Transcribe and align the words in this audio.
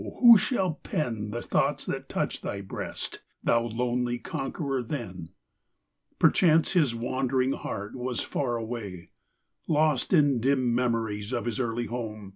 who 0.21 0.35
shall 0.35 0.79
pen 0.81 1.29
The 1.29 1.43
thoughts 1.43 1.85
that 1.85 2.09
toucht 2.09 2.41
thy 2.41 2.61
breast, 2.61 3.21
thou 3.43 3.61
lonely 3.61 4.17
conqueror, 4.17 4.81
then? 4.81 5.29
XXIX. 5.29 5.29
Perchance 6.17 6.71
his 6.71 6.95
wandering 6.95 7.51
heart 7.51 7.95
was 7.95 8.19
far 8.19 8.57
away, 8.57 9.11
Lost 9.67 10.11
in 10.11 10.39
dim 10.39 10.73
memories 10.73 11.31
of 11.31 11.45
his 11.45 11.59
early 11.59 11.85
home. 11.85 12.29